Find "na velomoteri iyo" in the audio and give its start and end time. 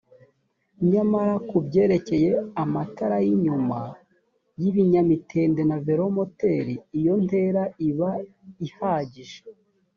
5.69-7.13